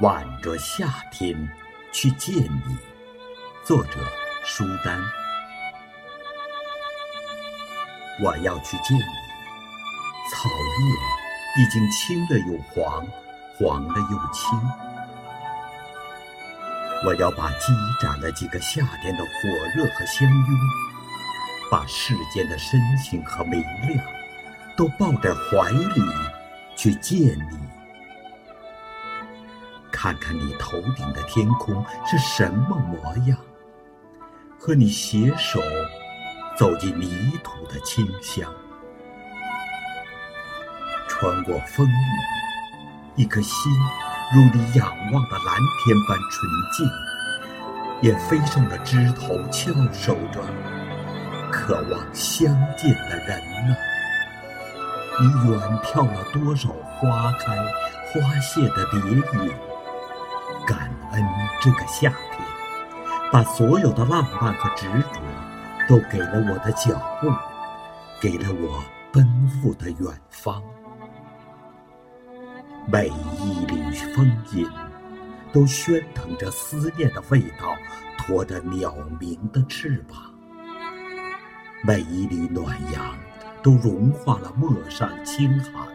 [0.00, 1.36] 挽着夏天
[1.92, 2.76] 去见你。
[3.62, 3.98] 作者：
[4.44, 4.98] 舒丹。
[8.18, 9.02] 我要去见你，
[10.30, 13.06] 草叶已经青了又黄，
[13.58, 14.58] 黄了又青。
[17.04, 19.30] 我要把积攒了几个夏天的火
[19.74, 20.58] 热和相拥，
[21.70, 24.02] 把世间的深情和明亮，
[24.78, 26.02] 都抱在怀里
[26.74, 27.20] 去见
[27.50, 27.69] 你。
[30.02, 33.36] 看看你头顶的天空是什么模样，
[34.58, 35.60] 和你携手
[36.56, 38.50] 走进泥土的清香，
[41.06, 41.92] 穿过风雨，
[43.14, 43.70] 一颗心
[44.34, 46.88] 如你仰望的蓝天般纯净，
[48.00, 50.40] 也飞上了枝头，翘首着
[51.52, 53.38] 渴望相见的人
[53.68, 53.76] 呢。
[55.20, 57.54] 你远眺了多少花开
[58.06, 58.98] 花谢的蝶
[59.44, 59.69] 影？
[61.10, 61.28] 感恩
[61.60, 62.40] 这个夏天，
[63.32, 65.20] 把所有的浪漫和执着
[65.88, 67.28] 都给了我的脚步，
[68.20, 68.80] 给了我
[69.12, 70.62] 奔赴的远方。
[72.86, 74.70] 每一缕风吟，
[75.52, 77.76] 都喧腾着思念的味道，
[78.16, 80.16] 拖着鸟鸣的翅膀。
[81.82, 83.16] 每一缕暖阳，
[83.64, 85.89] 都融化了陌上清寒。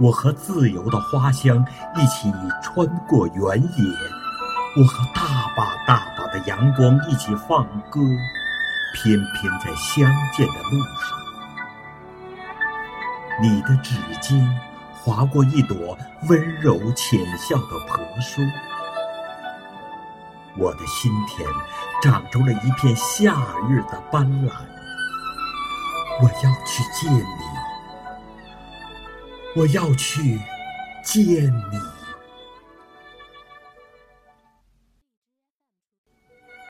[0.00, 1.62] 我和自由的花香
[1.94, 3.84] 一起穿过原野，
[4.78, 5.22] 我和大
[5.54, 8.00] 把大把的阳光一起放歌，
[8.94, 11.18] 翩翩在相见的路上。
[13.42, 14.58] 你的指尖
[14.94, 18.42] 划过一朵温柔浅笑的婆娑，
[20.56, 21.46] 我的心田
[22.02, 23.34] 长出了一片夏
[23.68, 24.50] 日的斑斓。
[26.22, 27.59] 我要去见你。
[29.54, 30.38] 我要去
[31.02, 31.99] 见你。